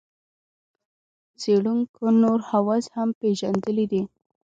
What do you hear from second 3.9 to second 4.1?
دي.